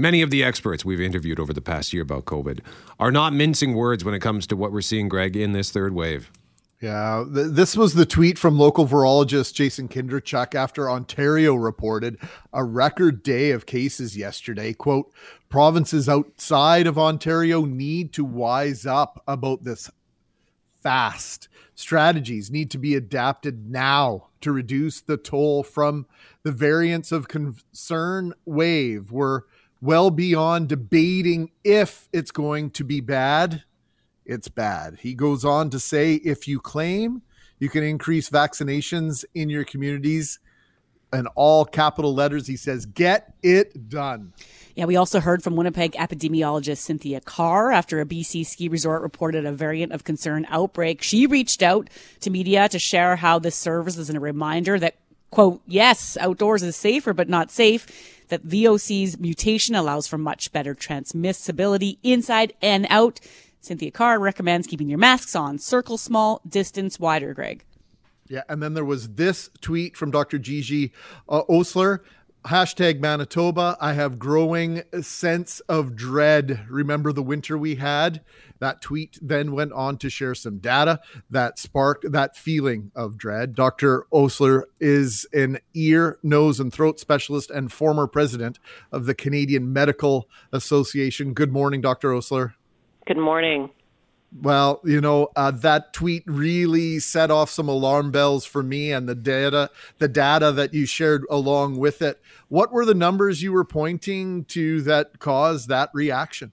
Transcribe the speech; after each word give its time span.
Many 0.00 0.22
of 0.22 0.30
the 0.30 0.42
experts 0.42 0.82
we've 0.82 0.98
interviewed 0.98 1.38
over 1.38 1.52
the 1.52 1.60
past 1.60 1.92
year 1.92 2.02
about 2.02 2.24
COVID 2.24 2.60
are 2.98 3.12
not 3.12 3.34
mincing 3.34 3.74
words 3.74 4.02
when 4.02 4.14
it 4.14 4.20
comes 4.20 4.46
to 4.46 4.56
what 4.56 4.72
we're 4.72 4.80
seeing, 4.80 5.10
Greg, 5.10 5.36
in 5.36 5.52
this 5.52 5.70
third 5.70 5.92
wave. 5.92 6.30
Yeah, 6.80 7.26
th- 7.30 7.48
this 7.50 7.76
was 7.76 7.92
the 7.92 8.06
tweet 8.06 8.38
from 8.38 8.58
local 8.58 8.86
virologist 8.86 9.52
Jason 9.52 9.88
Kindrachuk 9.88 10.54
after 10.54 10.90
Ontario 10.90 11.54
reported 11.54 12.16
a 12.50 12.64
record 12.64 13.22
day 13.22 13.50
of 13.50 13.66
cases 13.66 14.16
yesterday. 14.16 14.72
Quote, 14.72 15.12
provinces 15.50 16.08
outside 16.08 16.86
of 16.86 16.98
Ontario 16.98 17.66
need 17.66 18.14
to 18.14 18.24
wise 18.24 18.86
up 18.86 19.22
about 19.28 19.64
this 19.64 19.90
fast. 20.82 21.50
Strategies 21.74 22.50
need 22.50 22.70
to 22.70 22.78
be 22.78 22.94
adapted 22.94 23.70
now 23.70 24.28
to 24.40 24.50
reduce 24.50 25.02
the 25.02 25.18
toll 25.18 25.62
from 25.62 26.06
the 26.42 26.52
variants 26.52 27.12
of 27.12 27.28
concern 27.28 28.32
wave. 28.46 29.12
We're 29.12 29.42
well 29.80 30.10
beyond 30.10 30.68
debating 30.68 31.50
if 31.64 32.08
it's 32.12 32.30
going 32.30 32.70
to 32.70 32.84
be 32.84 33.00
bad 33.00 33.64
it's 34.30 34.48
bad. 34.48 34.98
He 35.00 35.14
goes 35.14 35.44
on 35.44 35.70
to 35.70 35.80
say 35.80 36.14
if 36.14 36.46
you 36.46 36.60
claim 36.60 37.22
you 37.58 37.68
can 37.68 37.82
increase 37.82 38.30
vaccinations 38.30 39.24
in 39.34 39.50
your 39.50 39.64
communities, 39.64 40.38
in 41.12 41.26
all 41.34 41.64
capital 41.64 42.14
letters, 42.14 42.46
he 42.46 42.56
says, 42.56 42.86
get 42.86 43.34
it 43.42 43.88
done. 43.88 44.32
Yeah, 44.76 44.84
we 44.84 44.94
also 44.94 45.18
heard 45.18 45.42
from 45.42 45.56
Winnipeg 45.56 45.92
epidemiologist 45.92 46.78
Cynthia 46.78 47.20
Carr 47.20 47.72
after 47.72 48.00
a 48.00 48.06
BC 48.06 48.46
ski 48.46 48.68
resort 48.68 49.02
reported 49.02 49.44
a 49.44 49.52
variant 49.52 49.90
of 49.90 50.04
concern 50.04 50.46
outbreak. 50.48 51.02
She 51.02 51.26
reached 51.26 51.60
out 51.60 51.90
to 52.20 52.30
media 52.30 52.68
to 52.68 52.78
share 52.78 53.16
how 53.16 53.40
this 53.40 53.56
serves 53.56 53.98
as 53.98 54.08
a 54.10 54.20
reminder 54.20 54.78
that, 54.78 54.94
quote, 55.30 55.60
yes, 55.66 56.16
outdoors 56.20 56.62
is 56.62 56.76
safer, 56.76 57.12
but 57.12 57.28
not 57.28 57.50
safe. 57.50 57.86
That 58.28 58.44
VOC's 58.44 59.18
mutation 59.18 59.74
allows 59.74 60.06
for 60.06 60.18
much 60.18 60.52
better 60.52 60.74
transmissibility 60.74 61.98
inside 62.02 62.52
and 62.62 62.86
out. 62.88 63.20
Cynthia 63.60 63.90
Carr 63.90 64.18
recommends 64.18 64.66
keeping 64.66 64.88
your 64.88 64.98
masks 64.98 65.34
on, 65.34 65.58
circle 65.58 65.98
small, 65.98 66.40
distance 66.48 66.98
wider, 66.98 67.34
Greg. 67.34 67.64
Yeah, 68.28 68.42
and 68.48 68.62
then 68.62 68.74
there 68.74 68.84
was 68.84 69.08
this 69.08 69.50
tweet 69.60 69.96
from 69.96 70.12
Dr. 70.12 70.38
Gigi 70.38 70.92
uh, 71.28 71.42
Osler. 71.48 72.04
Hashtag 72.46 73.00
Manitoba. 73.00 73.76
I 73.80 73.92
have 73.92 74.18
growing 74.18 74.82
sense 75.02 75.60
of 75.60 75.94
dread. 75.94 76.64
Remember 76.70 77.12
the 77.12 77.22
winter 77.22 77.58
we 77.58 77.74
had? 77.74 78.22
That 78.60 78.80
tweet 78.80 79.18
then 79.20 79.52
went 79.52 79.72
on 79.72 79.98
to 79.98 80.08
share 80.08 80.34
some 80.34 80.58
data 80.58 81.00
that 81.28 81.58
sparked 81.58 82.10
that 82.10 82.36
feeling 82.36 82.92
of 82.96 83.18
dread. 83.18 83.54
Dr. 83.54 84.06
Osler 84.10 84.66
is 84.80 85.26
an 85.34 85.58
ear, 85.74 86.18
nose, 86.22 86.60
and 86.60 86.72
throat 86.72 86.98
specialist 86.98 87.50
and 87.50 87.70
former 87.70 88.06
president 88.06 88.58
of 88.90 89.04
the 89.04 89.14
Canadian 89.14 89.72
Medical 89.72 90.26
Association. 90.50 91.34
Good 91.34 91.52
morning, 91.52 91.82
Dr. 91.82 92.14
Osler. 92.14 92.54
Good 93.06 93.18
morning. 93.18 93.70
Well, 94.32 94.80
you 94.84 95.00
know, 95.00 95.30
uh, 95.34 95.50
that 95.50 95.92
tweet 95.92 96.22
really 96.26 97.00
set 97.00 97.30
off 97.30 97.50
some 97.50 97.68
alarm 97.68 98.12
bells 98.12 98.44
for 98.44 98.62
me 98.62 98.92
and 98.92 99.08
the 99.08 99.14
data, 99.16 99.70
the 99.98 100.08
data 100.08 100.52
that 100.52 100.72
you 100.72 100.86
shared 100.86 101.24
along 101.28 101.78
with 101.78 102.00
it. 102.00 102.20
What 102.48 102.72
were 102.72 102.84
the 102.84 102.94
numbers 102.94 103.42
you 103.42 103.52
were 103.52 103.64
pointing 103.64 104.44
to 104.46 104.82
that 104.82 105.18
caused 105.18 105.68
that 105.68 105.90
reaction? 105.92 106.52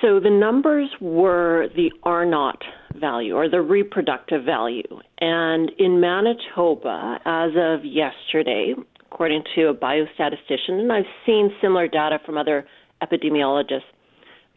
So 0.00 0.20
the 0.20 0.30
numbers 0.30 0.88
were 1.00 1.68
the 1.74 1.92
R 2.04 2.24
naught 2.24 2.62
value 2.94 3.34
or 3.34 3.48
the 3.48 3.60
reproductive 3.60 4.44
value. 4.44 5.00
And 5.20 5.70
in 5.78 6.00
Manitoba, 6.00 7.18
as 7.24 7.50
of 7.56 7.84
yesterday, 7.84 8.74
according 9.10 9.42
to 9.56 9.68
a 9.68 9.74
biostatistician, 9.74 10.78
and 10.78 10.92
I've 10.92 11.04
seen 11.26 11.52
similar 11.60 11.88
data 11.88 12.20
from 12.24 12.38
other 12.38 12.64
epidemiologists, 13.02 13.82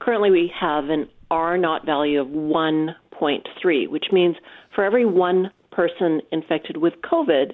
Currently, 0.04 0.32
we 0.32 0.52
have 0.60 0.90
an 0.90 1.08
R 1.34 1.58
naught 1.58 1.84
value 1.84 2.22
of 2.22 2.28
1.3, 2.28 3.90
which 3.90 4.06
means 4.12 4.36
for 4.76 4.84
every 4.84 5.06
one 5.06 5.50
person 5.72 6.22
infected 6.32 6.78
with 6.78 6.94
COVID, 7.02 7.54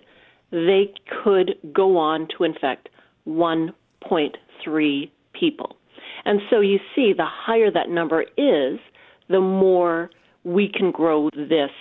they 0.52 0.94
could 1.24 1.56
go 1.74 1.98
on 1.98 2.28
to 2.38 2.44
infect 2.44 2.90
1.3 3.26 5.12
people. 5.34 5.78
And 6.26 6.42
so 6.50 6.60
you 6.60 6.80
see, 6.94 7.14
the 7.16 7.26
higher 7.26 7.72
that 7.72 7.90
number 7.90 8.24
is, 8.38 8.80
the 9.30 9.40
more 9.40 10.10
we 10.44 10.70
can 10.70 10.92
grow 10.92 11.30
this 11.30 11.72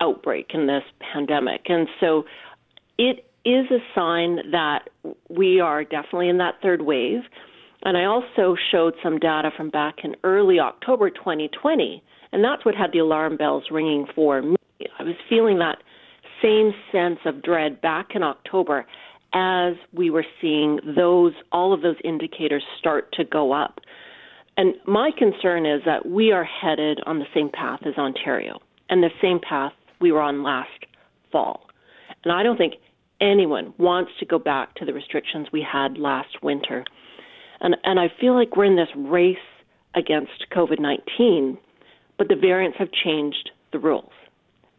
outbreak 0.00 0.48
and 0.54 0.68
this 0.68 0.82
pandemic. 1.12 1.66
And 1.68 1.86
so 2.00 2.24
it 2.98 3.24
is 3.44 3.66
a 3.70 3.78
sign 3.94 4.50
that 4.50 4.88
we 5.28 5.60
are 5.60 5.84
definitely 5.84 6.30
in 6.30 6.38
that 6.38 6.54
third 6.62 6.82
wave. 6.82 7.20
And 7.84 7.96
I 7.96 8.04
also 8.04 8.56
showed 8.70 8.94
some 9.02 9.18
data 9.18 9.50
from 9.56 9.70
back 9.70 9.96
in 10.04 10.16
early 10.24 10.58
October 10.58 11.10
2020, 11.10 12.02
and 12.32 12.42
that's 12.42 12.64
what 12.64 12.74
had 12.74 12.92
the 12.92 12.98
alarm 12.98 13.36
bells 13.36 13.64
ringing 13.70 14.06
for 14.14 14.40
me. 14.40 14.56
I 14.98 15.02
was 15.02 15.14
feeling 15.28 15.58
that 15.58 15.78
same 16.42 16.72
sense 16.90 17.18
of 17.26 17.42
dread 17.42 17.80
back 17.80 18.08
in 18.14 18.22
October 18.22 18.86
as 19.34 19.74
we 19.92 20.10
were 20.10 20.24
seeing 20.40 20.78
those 20.96 21.32
all 21.52 21.72
of 21.72 21.82
those 21.82 21.96
indicators 22.04 22.62
start 22.78 23.12
to 23.12 23.24
go 23.24 23.52
up. 23.52 23.80
And 24.56 24.74
my 24.86 25.10
concern 25.16 25.66
is 25.66 25.82
that 25.84 26.06
we 26.06 26.32
are 26.32 26.44
headed 26.44 27.00
on 27.06 27.18
the 27.18 27.26
same 27.34 27.50
path 27.50 27.80
as 27.84 27.94
Ontario 27.98 28.60
and 28.88 29.02
the 29.02 29.10
same 29.20 29.40
path 29.40 29.72
we 30.00 30.12
were 30.12 30.20
on 30.20 30.42
last 30.42 30.68
fall. 31.32 31.66
And 32.22 32.32
I 32.32 32.42
don't 32.42 32.56
think 32.56 32.74
anyone 33.20 33.74
wants 33.78 34.12
to 34.20 34.26
go 34.26 34.38
back 34.38 34.74
to 34.76 34.84
the 34.84 34.92
restrictions 34.92 35.48
we 35.52 35.66
had 35.70 35.98
last 35.98 36.42
winter. 36.42 36.84
And, 37.64 37.76
and 37.82 37.98
I 37.98 38.12
feel 38.20 38.34
like 38.34 38.56
we're 38.56 38.66
in 38.66 38.76
this 38.76 38.90
race 38.94 39.36
against 39.94 40.46
COVID 40.54 40.78
19, 40.78 41.58
but 42.18 42.28
the 42.28 42.36
variants 42.36 42.76
have 42.78 42.88
changed 42.92 43.50
the 43.72 43.78
rules. 43.78 44.12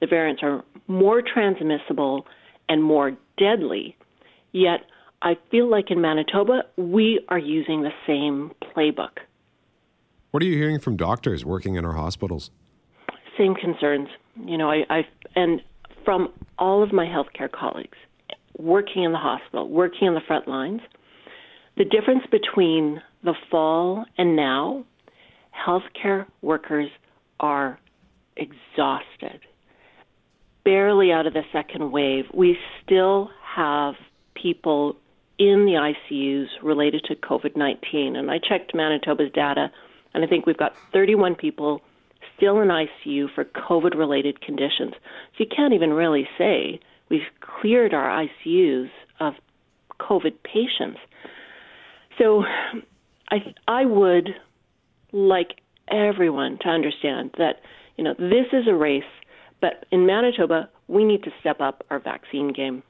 The 0.02 0.08
variants 0.08 0.44
are 0.44 0.64
more 0.88 1.22
transmissible 1.22 2.28
and 2.70 2.84
more 2.84 3.18
deadly, 3.38 3.98
yet 4.52 4.82
I 5.24 5.36
feel 5.50 5.70
like 5.70 5.90
in 5.90 6.00
Manitoba, 6.00 6.64
we 6.78 7.20
are 7.30 7.40
using 7.40 7.82
the 7.82 7.92
same 8.06 8.52
playbook. 8.62 9.18
What 10.30 10.44
are 10.44 10.46
you 10.46 10.56
hearing 10.56 10.80
from 10.80 10.96
doctors 10.96 11.44
working 11.44 11.76
in 11.76 11.86
our 11.86 11.94
hospitals? 11.94 12.52
Same 13.36 13.56
concerns. 13.56 14.10
You 14.46 14.60
know, 14.60 14.70
I, 14.70 14.84
I 14.90 15.08
and 15.36 15.60
from 16.04 16.32
all 16.60 16.84
of 16.84 16.94
my 16.94 17.06
healthcare 17.06 17.52
colleagues 17.52 17.98
working 18.60 19.04
in 19.04 19.12
the 19.12 19.18
hospital, 19.18 19.68
working 19.70 20.08
on 20.08 20.14
the 20.14 20.22
front 20.22 20.48
lines, 20.48 20.82
the 21.78 21.86
difference 21.86 22.24
between 22.32 23.02
the 23.24 23.34
fall 23.52 24.06
and 24.18 24.36
now, 24.36 24.86
healthcare 25.56 26.26
workers 26.42 26.90
are 27.40 27.80
exhausted. 28.38 29.42
Barely 30.64 31.12
out 31.12 31.28
of 31.28 31.34
the 31.34 31.44
second 31.52 31.92
wave, 31.92 32.26
we 32.34 32.58
still 32.84 33.30
have 33.44 33.96
people 34.36 34.96
in 35.38 35.66
the 35.66 35.74
ICUs 36.12 36.48
related 36.64 37.04
to 37.06 37.16
COVID 37.16 37.56
19. 37.56 38.16
And 38.16 38.32
I 38.32 38.40
checked 38.40 38.74
Manitoba's 38.74 39.32
data, 39.34 39.72
and 40.14 40.24
I 40.24 40.28
think 40.28 40.46
we've 40.46 40.58
got 40.58 40.74
31 40.94 41.36
people 41.36 41.82
still 42.38 42.62
in 42.62 42.70
ICU 42.70 43.34
for 43.34 43.46
COVID 43.46 43.98
related 43.98 44.42
conditions. 44.42 44.94
So 44.94 45.44
you 45.44 45.48
can't 45.54 45.74
even 45.74 45.94
really 45.94 46.28
say 46.38 46.80
we've 47.10 47.22
cleared 47.42 47.94
our 47.94 48.28
ICUs 48.28 48.90
of 49.20 49.34
COVID 50.00 50.34
patients. 50.44 51.00
So 52.18 52.44
I 53.30 53.54
I 53.68 53.86
would 53.86 54.30
like 55.12 55.62
everyone 55.90 56.58
to 56.62 56.70
understand 56.70 57.32
that 57.38 57.62
you 57.98 58.04
know 58.04 58.14
this 58.18 58.48
is 58.54 58.68
a 58.68 58.74
race, 58.74 59.04
but 59.62 59.86
in 59.92 60.06
Manitoba 60.06 60.70
we 60.88 61.04
need 61.04 61.24
to 61.24 61.32
step 61.40 61.62
up 61.62 61.84
our 61.90 62.00
vaccine 62.00 62.54
game. 62.54 62.84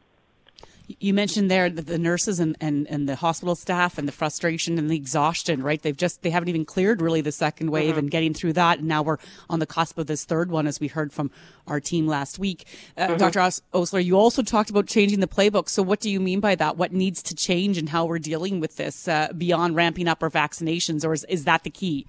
You 0.88 1.14
mentioned 1.14 1.50
there 1.50 1.70
that 1.70 1.88
the 1.88 1.98
nurses 1.98 2.40
and, 2.40 2.56
and, 2.62 2.88
and 2.88 3.10
the 3.10 3.16
hospital 3.16 3.56
staff 3.56 3.98
and 3.98 4.08
the 4.08 4.12
frustration 4.12 4.78
and 4.78 4.90
the 4.90 4.96
exhaustion, 4.96 5.64
right? 5.64 5.82
They've 5.82 5.96
just, 5.96 6.22
they 6.22 6.30
haven't 6.30 6.50
even 6.50 6.66
cleared 6.66 7.02
really 7.02 7.22
the 7.22 7.32
second 7.32 7.72
wave 7.72 7.92
mm-hmm. 7.92 8.00
and 8.00 8.12
getting 8.12 8.34
through 8.34 8.54
that. 8.54 8.80
And 8.80 8.88
now 8.88 9.02
we're 9.02 9.18
on 9.50 9.60
the 9.60 9.66
cusp 9.66 9.98
of 9.98 10.08
this 10.08 10.26
third 10.26 10.52
one, 10.52 10.68
as 10.68 10.80
we 10.80 10.88
heard 10.88 11.12
from 11.12 11.32
our 11.68 11.80
team 11.80 12.08
last 12.08 12.38
week. 12.38 12.66
Uh, 12.98 13.08
mm-hmm. 13.08 13.18
Dr. 13.18 13.52
Osler, 13.74 14.00
you 14.00 14.18
also 14.18 14.44
talked 14.44 14.70
about 14.70 14.88
changing 14.88 15.20
the 15.20 15.28
playbook. 15.28 15.70
So 15.70 15.82
what 15.82 16.00
do 16.00 16.10
you 16.10 16.20
mean 16.20 16.40
by 16.40 16.56
that? 16.56 16.78
What 16.78 16.94
needs 16.94 17.24
to 17.24 17.36
change 17.36 17.78
and 17.78 17.90
how 17.90 18.06
we're 18.06 18.20
dealing 18.20 18.60
with 18.60 18.78
this 18.78 19.08
uh, 19.08 19.30
beyond 19.36 19.76
ramping 19.76 20.08
up 20.08 20.22
our 20.22 20.30
vaccinations? 20.30 21.04
Or 21.04 21.14
is, 21.14 21.26
is 21.30 21.46
that 21.46 21.64
the 21.64 21.72
key? 21.72 22.06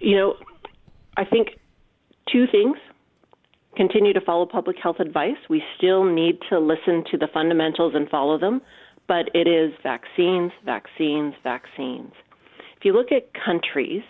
You 0.00 0.16
know, 0.16 0.34
I 1.16 1.24
think 1.24 1.58
two 2.32 2.46
things 2.46 2.76
continue 3.78 4.12
to 4.12 4.20
follow 4.20 4.44
public 4.44 4.76
health 4.82 4.98
advice. 4.98 5.36
We 5.48 5.62
still 5.76 6.04
need 6.04 6.40
to 6.50 6.58
listen 6.58 7.04
to 7.12 7.16
the 7.16 7.28
fundamentals 7.32 7.92
and 7.94 8.08
follow 8.08 8.36
them, 8.36 8.60
but 9.06 9.30
it 9.34 9.46
is 9.46 9.72
vaccines, 9.84 10.50
vaccines, 10.64 11.32
vaccines. 11.44 12.10
If 12.76 12.84
you 12.84 12.92
look 12.92 13.12
at 13.12 13.30
countries 13.32 14.02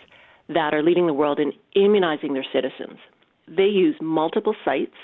that 0.47 0.73
are 0.73 0.81
leading 0.81 1.05
the 1.05 1.13
world 1.13 1.39
in 1.39 1.53
immunizing 1.75 2.33
their 2.33 2.45
citizens, 2.51 2.97
they 3.47 3.67
use 3.67 3.95
multiple 4.01 4.55
sites 4.65 4.95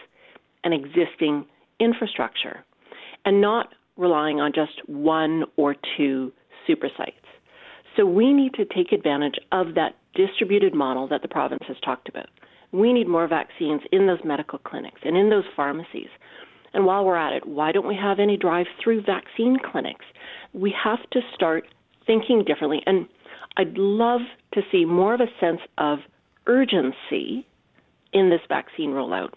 and 0.63 0.73
existing 0.73 1.45
infrastructure 1.79 2.65
and 3.23 3.39
not 3.39 3.69
relying 3.97 4.39
on 4.39 4.51
just 4.51 4.81
one 4.89 5.43
or 5.57 5.75
two 5.95 6.33
super 6.65 6.89
sites. 6.97 7.13
So 7.95 8.03
we 8.03 8.33
need 8.33 8.55
to 8.55 8.65
take 8.65 8.91
advantage 8.91 9.35
of 9.51 9.75
that 9.75 9.95
distributed 10.15 10.73
model 10.73 11.07
that 11.09 11.21
the 11.21 11.27
province 11.27 11.63
has 11.67 11.77
talked 11.85 12.09
about. 12.09 12.29
We 12.71 12.93
need 12.93 13.07
more 13.07 13.27
vaccines 13.27 13.81
in 13.91 14.07
those 14.07 14.19
medical 14.23 14.59
clinics 14.59 15.01
and 15.03 15.17
in 15.17 15.29
those 15.29 15.45
pharmacies. 15.55 16.09
And 16.73 16.85
while 16.85 17.05
we're 17.05 17.15
at 17.15 17.33
it, 17.33 17.47
why 17.47 17.71
don't 17.71 17.87
we 17.87 17.95
have 17.95 18.19
any 18.19 18.35
drive 18.37 18.67
through 18.83 19.03
vaccine 19.03 19.57
clinics? 19.59 20.05
We 20.53 20.73
have 20.83 21.09
to 21.11 21.21
start 21.33 21.65
thinking 22.05 22.43
differently. 22.43 22.81
And 22.85 23.07
I'd 23.57 23.77
love 23.77 24.21
to 24.53 24.61
see 24.71 24.85
more 24.85 25.13
of 25.13 25.21
a 25.21 25.27
sense 25.39 25.61
of 25.77 25.99
urgency 26.47 27.47
in 28.13 28.29
this 28.29 28.41
vaccine 28.49 28.91
rollout. 28.91 29.31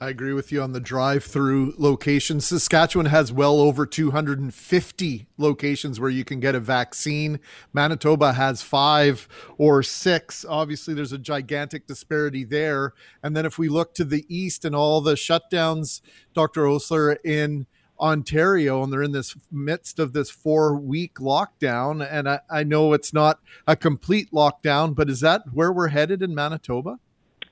I 0.00 0.10
agree 0.10 0.32
with 0.32 0.52
you 0.52 0.62
on 0.62 0.70
the 0.70 0.80
drive 0.80 1.24
through 1.24 1.74
locations. 1.76 2.46
Saskatchewan 2.46 3.06
has 3.06 3.32
well 3.32 3.58
over 3.58 3.84
250 3.84 5.26
locations 5.36 5.98
where 5.98 6.08
you 6.08 6.24
can 6.24 6.38
get 6.38 6.54
a 6.54 6.60
vaccine. 6.60 7.40
Manitoba 7.72 8.34
has 8.34 8.62
five 8.62 9.26
or 9.56 9.82
six. 9.82 10.44
Obviously, 10.48 10.94
there's 10.94 11.12
a 11.12 11.18
gigantic 11.18 11.88
disparity 11.88 12.44
there. 12.44 12.92
And 13.24 13.36
then 13.36 13.44
if 13.44 13.58
we 13.58 13.68
look 13.68 13.92
to 13.94 14.04
the 14.04 14.24
east 14.28 14.64
and 14.64 14.72
all 14.72 15.00
the 15.00 15.14
shutdowns, 15.14 16.00
Dr. 16.32 16.68
Osler, 16.68 17.14
in 17.24 17.66
Ontario, 17.98 18.84
and 18.84 18.92
they're 18.92 19.02
in 19.02 19.10
this 19.10 19.34
midst 19.50 19.98
of 19.98 20.12
this 20.12 20.30
four 20.30 20.76
week 20.76 21.16
lockdown. 21.16 22.06
And 22.08 22.28
I, 22.28 22.38
I 22.48 22.62
know 22.62 22.92
it's 22.92 23.12
not 23.12 23.40
a 23.66 23.74
complete 23.74 24.30
lockdown, 24.30 24.94
but 24.94 25.10
is 25.10 25.18
that 25.20 25.42
where 25.52 25.72
we're 25.72 25.88
headed 25.88 26.22
in 26.22 26.36
Manitoba? 26.36 27.00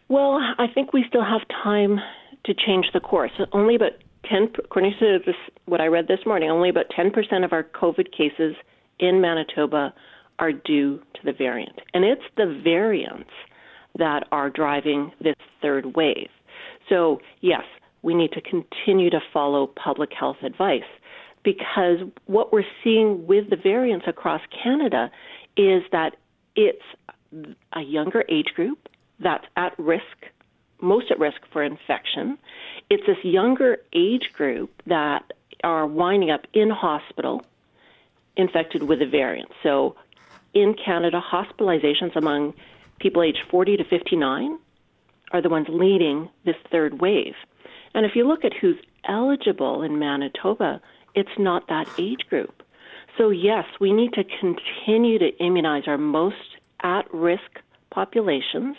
Well, 0.08 0.38
I 0.58 0.69
think 0.72 0.93
we 0.93 1.04
still 1.08 1.25
have 1.25 1.40
time 1.64 1.98
to 2.46 2.54
change 2.54 2.87
the 2.93 3.00
course. 3.00 3.32
Only 3.52 3.75
about 3.75 3.93
10, 4.31 4.52
according 4.64 4.94
to 5.00 5.19
this, 5.25 5.37
what 5.66 5.81
I 5.81 5.87
read 5.87 6.08
this 6.08 6.20
morning, 6.26 6.50
only 6.50 6.69
about 6.69 6.87
10% 6.96 7.44
of 7.44 7.52
our 7.52 7.62
COVID 7.62 8.12
cases 8.12 8.54
in 8.98 9.20
Manitoba 9.20 9.94
are 10.38 10.52
due 10.52 10.98
to 11.14 11.20
the 11.25 11.32
variant. 11.32 11.81
And 11.94 12.04
it's 12.04 12.22
the 12.37 12.60
variants 12.62 13.31
that 13.98 14.26
are 14.32 14.50
driving 14.50 15.12
this 15.20 15.37
third 15.62 15.96
wave. 15.96 16.28
So, 16.88 17.20
yes, 17.40 17.62
we 18.02 18.14
need 18.14 18.32
to 18.32 18.40
continue 18.40 19.10
to 19.10 19.20
follow 19.32 19.66
public 19.66 20.10
health 20.19 20.37
advice 20.43 20.82
because 21.43 21.98
what 22.26 22.52
we're 22.52 22.64
seeing 22.84 23.26
with 23.26 23.50
the 23.50 23.56
variants 23.56 24.06
across 24.08 24.40
Canada 24.62 25.10
is 25.56 25.82
that 25.93 26.16
it's 26.54 26.82
a 27.72 27.81
younger 27.81 28.25
age 28.28 28.48
group 28.54 28.88
that's 29.20 29.44
at 29.56 29.72
risk, 29.78 30.26
most 30.81 31.11
at 31.11 31.19
risk 31.19 31.40
for 31.52 31.62
infection. 31.62 32.38
It's 32.90 33.06
this 33.06 33.23
younger 33.25 33.78
age 33.93 34.32
group 34.32 34.70
that 34.87 35.32
are 35.64 35.87
winding 35.87 36.31
up 36.31 36.46
in 36.52 36.70
hospital 36.70 37.44
infected 38.37 38.82
with 38.82 38.99
the 38.99 39.06
variant. 39.06 39.50
So 39.62 39.96
in 40.55 40.75
Canada, 40.75 41.20
hospitalizations 41.20 42.17
among 42.17 42.55
people 42.99 43.23
aged 43.23 43.43
40 43.50 43.78
to 43.78 43.84
59 43.84 44.58
are 45.32 45.43
the 45.43 45.49
ones 45.49 45.67
leading 45.69 46.28
this 46.44 46.56
third 46.70 47.00
wave. 47.00 47.34
And 47.94 48.06
if 48.06 48.14
you 48.14 48.26
look 48.26 48.44
at 48.44 48.52
who's 48.55 48.76
eligible 49.08 49.82
in 49.82 49.99
Manitoba, 49.99 50.81
it's 51.14 51.38
not 51.38 51.69
that 51.69 51.88
age 51.99 52.26
group. 52.29 52.62
So, 53.17 53.31
yes, 53.31 53.64
we 53.81 53.93
need 53.93 54.12
to 54.12 54.25
continue 54.25 55.19
to 55.19 55.34
immunize 55.38 55.84
our 55.87 55.96
most 55.99 56.56
at 56.82 57.12
risk 57.12 57.61
populations, 57.90 58.76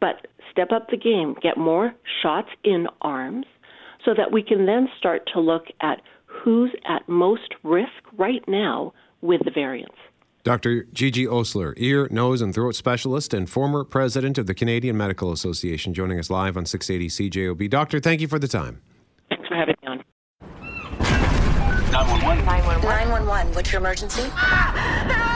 but 0.00 0.26
step 0.50 0.72
up 0.72 0.88
the 0.90 0.96
game, 0.96 1.34
get 1.42 1.56
more 1.56 1.94
shots 2.22 2.48
in 2.64 2.86
arms, 3.02 3.46
so 4.04 4.12
that 4.16 4.32
we 4.32 4.42
can 4.42 4.66
then 4.66 4.88
start 4.98 5.28
to 5.32 5.40
look 5.40 5.64
at 5.80 6.00
who's 6.26 6.70
at 6.88 7.08
most 7.08 7.54
risk 7.62 7.90
right 8.16 8.42
now 8.46 8.92
with 9.20 9.40
the 9.44 9.50
variants. 9.50 9.96
Dr. 10.44 10.84
Gigi 10.92 11.26
Osler, 11.26 11.74
ear, 11.76 12.06
nose, 12.12 12.40
and 12.40 12.54
throat 12.54 12.76
specialist 12.76 13.34
and 13.34 13.50
former 13.50 13.82
president 13.82 14.38
of 14.38 14.46
the 14.46 14.54
Canadian 14.54 14.96
Medical 14.96 15.32
Association, 15.32 15.92
joining 15.92 16.20
us 16.20 16.30
live 16.30 16.56
on 16.56 16.64
680 16.64 17.30
CJOB. 17.30 17.68
Doctor, 17.68 17.98
thank 17.98 18.20
you 18.20 18.28
for 18.28 18.38
the 18.38 18.46
time. 18.46 18.80
Thanks 19.28 19.48
for 19.48 19.56
having 19.56 19.74
me 19.82 19.88
on. 19.88 20.04
911. 21.90 22.44
911, 22.44 22.84
911. 22.84 23.54
what's 23.54 23.72
your 23.72 23.80
emergency? 23.80 24.22
Ah, 24.34 25.02
I'm 25.02 25.10
on 25.10 25.20
a 25.20 25.35